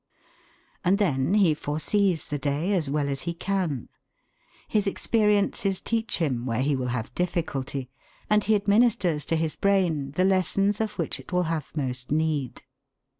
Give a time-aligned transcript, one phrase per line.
[0.83, 3.87] And then he foresees the day as well as he can.
[4.67, 7.87] His experience teaches him where he will have difficulty,
[8.27, 12.63] and he administers to his brain the lessons of which it will have most need.